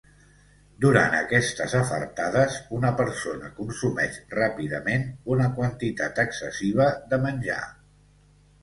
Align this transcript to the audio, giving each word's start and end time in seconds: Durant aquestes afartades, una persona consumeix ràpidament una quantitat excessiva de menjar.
Durant 0.85 1.17
aquestes 1.17 1.75
afartades, 1.79 2.57
una 2.79 2.91
persona 3.03 3.53
consumeix 3.61 4.19
ràpidament 4.35 5.07
una 5.37 5.53
quantitat 5.61 6.25
excessiva 6.27 6.91
de 7.15 7.23
menjar. 7.29 7.65